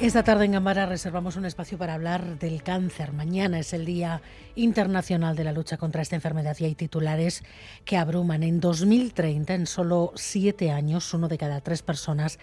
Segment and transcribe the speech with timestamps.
[0.00, 3.12] Esta tarde en Gambara reservamos un espacio para hablar del cáncer.
[3.12, 4.22] Mañana es el Día
[4.54, 7.44] Internacional de la Lucha contra esta enfermedad y hay titulares
[7.84, 8.42] que abruman.
[8.42, 12.38] En 2030, en solo siete años, uno de cada tres personas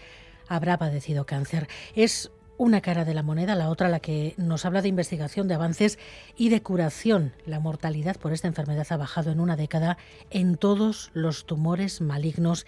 [0.48, 1.68] habrá padecido cáncer.
[1.96, 5.56] Es una cara de la moneda, la otra la que nos habla de investigación, de
[5.56, 6.00] avances
[6.36, 7.34] y de curación.
[7.46, 9.98] La mortalidad por esta enfermedad ha bajado en una década
[10.30, 12.66] en todos los tumores malignos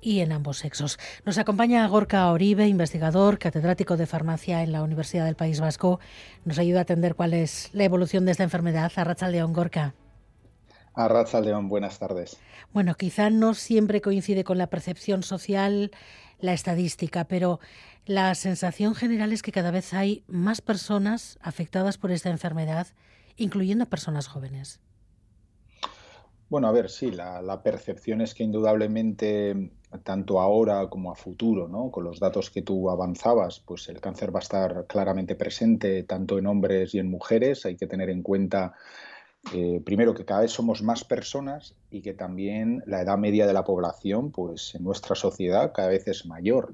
[0.00, 0.98] y en ambos sexos.
[1.24, 6.00] Nos acompaña Gorka Oribe, investigador, catedrático de farmacia en la Universidad del País Vasco.
[6.44, 8.92] Nos ayuda a atender cuál es la evolución de esta enfermedad.
[8.96, 9.94] Arracha León, Gorka.
[11.04, 12.36] Arracha León, buenas tardes.
[12.72, 15.90] Bueno, quizá no siempre coincide con la percepción social,
[16.38, 17.60] la estadística, pero
[18.06, 22.86] la sensación general es que cada vez hay más personas afectadas por esta enfermedad,
[23.36, 24.80] incluyendo personas jóvenes.
[26.50, 29.70] Bueno, a ver, sí, la, percepción es que indudablemente,
[30.02, 31.92] tanto ahora como a futuro, ¿no?
[31.92, 36.38] con los datos que tú avanzabas, pues el cáncer va a estar claramente presente tanto
[36.38, 37.66] en hombres y en mujeres.
[37.66, 38.74] Hay que tener en cuenta,
[39.52, 43.52] eh, primero, que cada vez somos más personas y que también la edad media de
[43.52, 46.72] la población, pues en nuestra sociedad cada vez es mayor.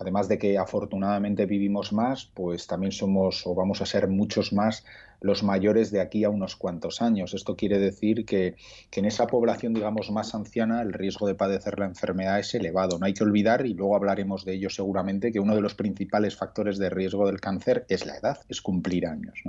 [0.00, 4.84] Además de que afortunadamente vivimos más, pues también somos o vamos a ser muchos más
[5.20, 7.34] los mayores de aquí a unos cuantos años.
[7.34, 8.56] Esto quiere decir que,
[8.92, 12.98] en esa población, digamos, más anciana, el riesgo de padecer la enfermedad es elevado.
[12.98, 16.36] No hay que olvidar, y luego hablaremos de ello seguramente, que uno de los principales
[16.36, 19.42] factores de riesgo del cáncer es la edad, es cumplir años.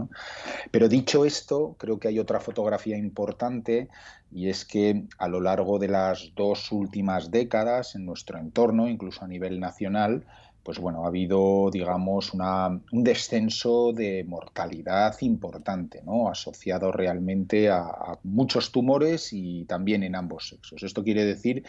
[0.72, 3.88] Pero dicho esto, creo que hay otra fotografía importante
[4.34, 9.24] y es que a lo largo de las dos últimas décadas en nuestro entorno, incluso
[9.24, 10.26] a nivel nacional,
[10.64, 16.30] pues bueno, ha habido, digamos, un descenso de mortalidad importante, ¿no?
[16.30, 20.84] Asociado realmente a, a, muchos tumores y también en ambos sexos.
[20.84, 21.64] Esto quiere decir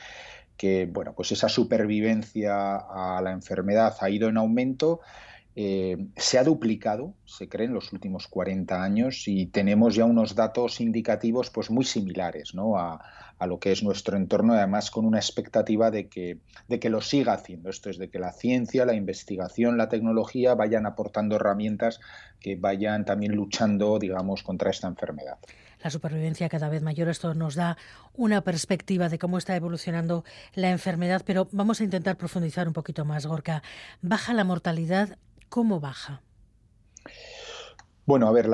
[0.57, 5.01] que, bueno, pues esa supervivencia a la enfermedad ha ido en aumento
[5.55, 10.35] eh, se ha duplicado, se cree, en los últimos 40 años y tenemos ya unos
[10.35, 12.79] datos indicativos pues, muy similares ¿no?
[12.79, 13.01] a,
[13.47, 17.33] lo que es nuestro entorno, además con una expectativa de que, de que lo siga
[17.33, 17.71] haciendo.
[17.71, 21.99] Esto es, de que la ciencia, la investigación, la tecnología vayan aportando herramientas
[22.39, 25.39] que vayan también luchando, digamos, contra esta enfermedad
[25.83, 27.09] la supervivencia cada vez mayor.
[27.09, 27.77] Esto nos da
[28.15, 30.25] una perspectiva de cómo está evolucionando
[30.55, 33.65] la enfermedad, pero vamos a intentar profundizar un poquito más, Gorka.
[34.01, 35.19] ¿Baja la mortalidad
[35.53, 36.23] ¿Cómo baja?
[38.07, 38.49] Bueno, a ver,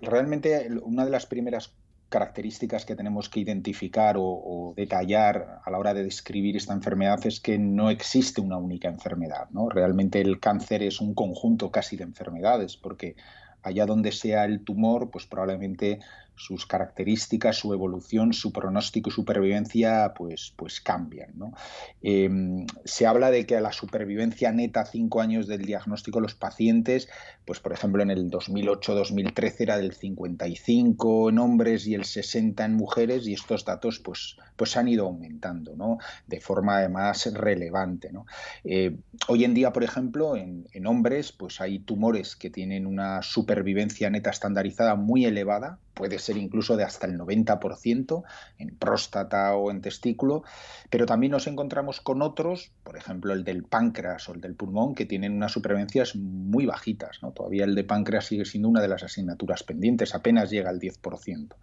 [0.00, 1.74] realmente una de las primeras
[2.08, 7.40] características que tenemos que identificar o, detallar a la hora de describir esta enfermedad es
[7.40, 9.50] que no existe una única enfermedad.
[9.50, 9.68] ¿no?
[9.68, 13.16] Realmente el cáncer es un conjunto casi de enfermedades, porque
[13.64, 16.00] allá donde sea el tumor, pues probablemente
[16.36, 21.32] sus características, su evolución, su pronóstico y supervivencia, pues, pues cambian.
[22.02, 27.08] Em, se habla de que a la supervivencia neta cinco años del diagnóstico los pacientes,
[27.44, 32.74] pues por ejemplo en el 2008-2013 era del 55 en hombres y el 60 en
[32.74, 35.98] mujeres y estos datos pues, pues han ido aumentando ¿no?
[36.26, 38.10] de forma además relevante.
[38.64, 38.96] Eh,
[39.28, 43.22] hoy en día, por ejemplo, en, en hombres pues hay tumores que tienen una
[43.54, 48.24] supervivencia neta estandarizada muy elevada, puede ser incluso de hasta el 90%
[48.58, 50.42] en próstata o en testículo,
[50.90, 54.96] pero también nos encontramos con otros, por ejemplo el del páncreas o el del pulmón,
[54.96, 57.22] que tienen unas supervivencias muy bajitas.
[57.22, 57.30] ¿no?
[57.30, 61.54] Todavía el de páncreas sigue siendo una de las asignaturas pendientes, apenas llega al 10%.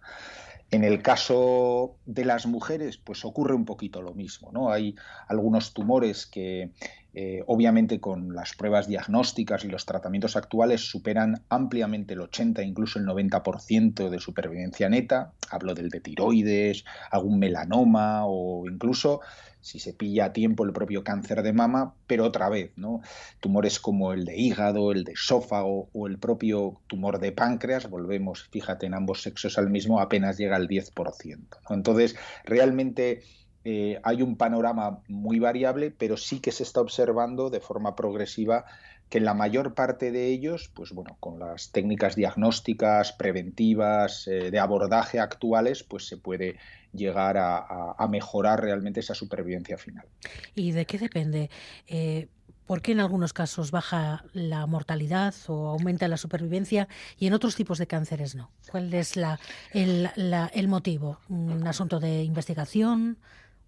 [0.70, 4.72] En el caso de las mujeres, pues ocurre un poquito lo mismo, ¿no?
[4.72, 4.96] Hay
[5.28, 6.70] algunos tumores que
[7.14, 12.98] eh, obviamente con las pruebas diagnósticas y los tratamientos actuales superan ampliamente el 80, incluso
[12.98, 15.32] el 90% de supervivencia neta.
[15.50, 19.20] Hablo del de tiroides, algún melanoma o incluso
[19.62, 23.00] si se pilla a tiempo el propio cáncer de mama, pero otra vez, ¿no?
[23.40, 28.48] Tumores como el de hígado, el de esófago o el propio tumor de páncreas, volvemos,
[28.50, 31.58] fíjate, en ambos sexos al mismo, apenas llega al 10%.
[31.70, 33.22] Entonces, realmente
[33.64, 38.64] eh, hay un panorama muy variable, pero sí que se está observando de forma progresiva
[39.08, 44.50] que en la mayor parte de ellos, pues bueno, con las técnicas diagnósticas, preventivas, eh,
[44.50, 46.56] de abordaje actuales, pues se puede
[46.94, 50.06] llegar a, mejorar realmente esa supervivencia final.
[50.54, 51.50] ¿Y de qué depende?
[51.86, 52.28] Eh,
[52.66, 56.88] ¿Por qué en algunos casos baja la mortalidad o aumenta la supervivencia
[57.18, 58.50] y en otros tipos de cánceres no?
[58.70, 59.38] ¿Cuál es la,
[59.74, 61.18] el motivo?
[61.28, 63.18] ¿Un asunto de investigación?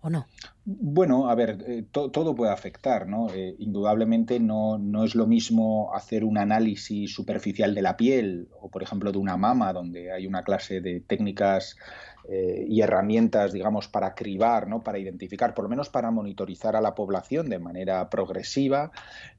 [0.04, 0.26] O no?
[0.66, 3.28] Bueno, a ver, eh, todo puede afectar, ¿no?
[3.32, 8.68] Eh, indudablemente no, no, es lo mismo hacer un análisis superficial de la piel o,
[8.68, 11.76] por ejemplo, de una mama, donde hay una clase de técnicas
[12.28, 14.82] eh, y herramientas, digamos, para cribar, ¿no?
[14.82, 18.92] Para identificar, por lo menos para monitorizar a la población de manera progresiva,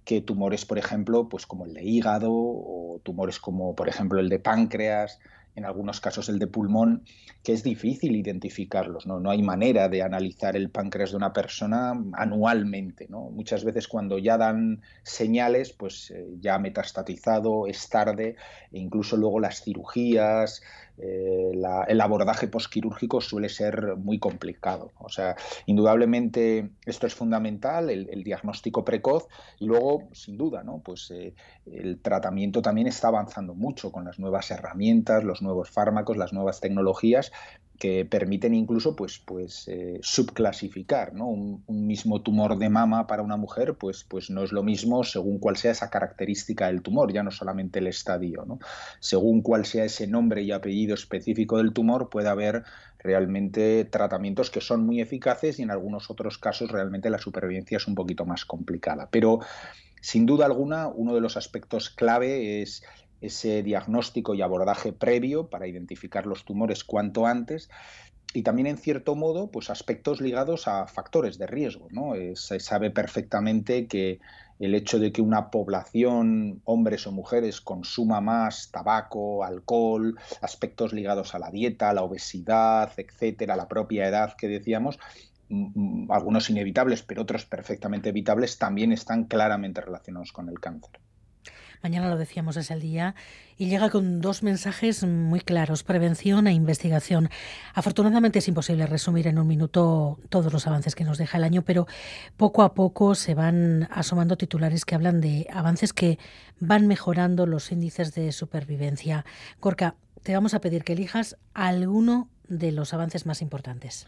[0.04, 4.30] que tumores, por ejemplo, pues como el de hígado o tumores como, por ejemplo, el
[4.30, 5.20] de páncreas,
[5.56, 7.04] en algunos casos el de pulmón,
[7.44, 9.20] que es difícil identificarlos, ¿no?
[9.20, 13.30] No hay manera de analizar el páncreas de una persona anualmente, ¿no?
[13.30, 18.36] Muchas veces cuando ya dan señales, pues eh, ya metastatizado, es tarde,
[18.72, 20.62] e incluso luego las cirugías,
[20.98, 21.52] eh,
[21.88, 24.92] el abordaje posquirúrgico suele ser muy complicado.
[25.00, 29.28] O sea, indudablemente esto es fundamental, el, diagnóstico precoz,
[29.60, 30.80] y luego, sin duda, ¿no?
[30.80, 31.34] Pues eh,
[31.66, 36.60] el tratamiento también está avanzando mucho con las nuevas herramientas, los nuevos fármacos, las nuevas
[36.60, 37.32] tecnologías
[37.80, 41.28] que permiten incluso pues, pues eh, subclasificar ¿no?
[41.28, 45.40] un, mismo tumor de mama para una mujer pues, pues no es lo mismo según
[45.40, 48.60] cuál sea esa característica del tumor ya no solamente el estadio ¿no?
[49.00, 52.64] según cuál sea ese nombre y apellido específico del tumor puede haber
[53.00, 57.88] realmente tratamientos que son muy eficaces y en algunos otros casos realmente la supervivencia es
[57.88, 59.40] un poquito más complicada pero
[60.02, 62.84] sin duda alguna uno de los aspectos clave es
[63.26, 67.70] ese diagnóstico y abordaje previo para identificar los tumores cuanto antes
[68.34, 72.16] y también en cierto modo pues aspectos ligados a factores de riesgo ¿no?
[72.16, 74.20] Eh, se sabe perfectamente que
[74.60, 81.34] el hecho de que una población hombres o mujeres consuma más tabaco alcohol aspectos ligados
[81.36, 85.00] a la dieta la obesidad etcétera la propia edad que decíamos
[86.10, 91.00] algunos inevitables pero otros perfectamente evitables también están claramente relacionados con el cáncer
[91.86, 93.14] Mañana lo decíamos, es el día
[93.60, 97.30] y llega con dos mensajes muy claros, prevención e investigación.
[97.76, 101.62] Afortunadamente es imposible resumir en un minuto todos los avances que nos deja el año,
[101.62, 101.86] pero
[102.38, 106.18] poco a poco se van asomando titulares que hablan de avances que
[106.60, 109.24] van mejorando los índices de supervivencia.
[109.60, 109.94] Corca,
[110.24, 114.08] te vamos a pedir que elijas alguno de los avances más importantes.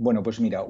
[0.00, 0.64] Bueno, pues mira,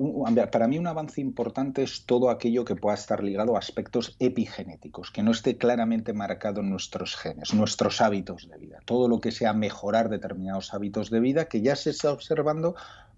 [0.50, 5.10] para mí un avance importante es todo aquello que pueda estar ligado a aspectos epigenéticos,
[5.10, 8.78] que no esté claramente marcado en nuestros genes, nuestros hábitos de vida.
[8.86, 12.74] Todo lo que sea mejorar determinados hábitos de vida que ya se está observando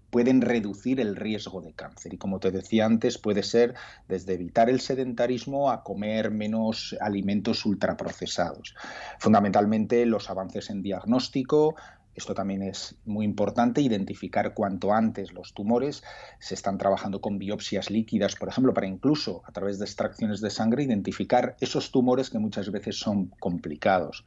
[0.09, 2.13] pueden reducir el riesgo de cáncer.
[2.13, 3.75] Y como te decía antes, puede ser
[4.09, 8.75] desde evitar el sedentarismo a comer menos alimentos ultraprocesados.
[9.17, 11.75] Fundamentalmente los avances en diagnóstico,
[12.15, 16.03] esto también es muy importante, identificar cuanto antes los tumores.
[16.39, 20.49] Se están trabajando con biopsias líquidas, por ejemplo, para incluso a través de extracciones de
[20.49, 24.25] sangre identificar esos tumores que muchas veces son complicados.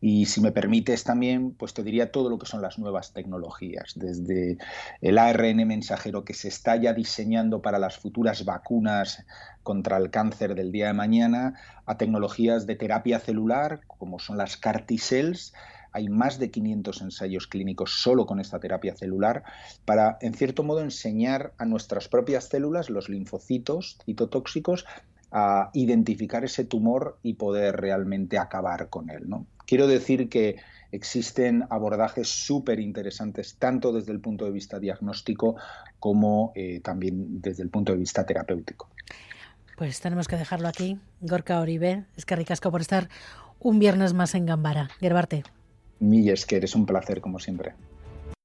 [0.00, 3.92] Y si me permites también, pues te diría todo lo que son las nuevas tecnologías,
[3.96, 4.56] desde
[5.00, 9.24] el ARN mensajero que se está ya diseñando para las futuras vacunas
[9.62, 14.56] contra el cáncer del día de mañana, a tecnologías de terapia celular, como son las
[14.56, 15.52] CAR T-cells,
[15.92, 19.42] hay más de 500 ensayos clínicos solo con esta terapia celular
[19.84, 24.84] para, en cierto modo, enseñar a nuestras propias células, los linfocitos citotóxicos,
[25.32, 29.28] a identificar ese tumor y poder realmente acabar con él.
[29.28, 29.46] ¿no?
[29.66, 30.56] Quiero decir que
[30.92, 35.56] existen abordajes súper interesantes tanto desde el punto de vista diagnóstico
[36.00, 38.88] como eh, también desde el punto de vista terapéutico.
[39.76, 40.98] Pues tenemos que dejarlo aquí.
[41.20, 43.08] Gorka Oribe, es que ricasco por estar
[43.60, 44.90] un viernes más en Gambara.
[44.98, 45.44] Gerbarte.
[46.00, 47.74] Milles, que eres un placer como siempre.